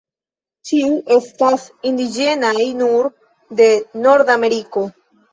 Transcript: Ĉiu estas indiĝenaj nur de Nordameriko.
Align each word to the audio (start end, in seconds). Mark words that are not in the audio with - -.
Ĉiu 0.67 0.93
estas 1.15 1.65
indiĝenaj 1.89 2.63
nur 2.79 3.09
de 3.61 3.67
Nordameriko. 4.07 4.83